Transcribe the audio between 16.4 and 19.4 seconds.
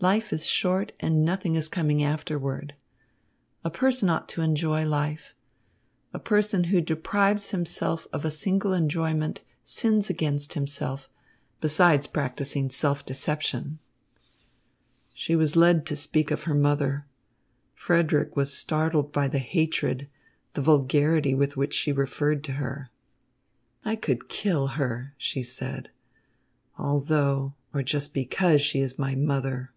her mother. Frederick was startled by the